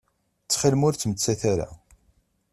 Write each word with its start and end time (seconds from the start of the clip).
Ttxil-m 0.43 0.81
ur 0.87 0.93
ttmettat 0.95 1.41
ara. 1.51 1.69